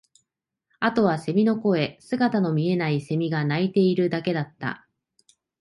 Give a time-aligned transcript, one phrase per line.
[0.79, 4.87] あとは蝉の声、姿の見えない蝉が鳴いているだけだった